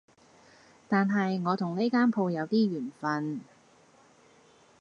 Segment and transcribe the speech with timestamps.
[0.89, 3.41] 但係我同呢間鋪有啲緣份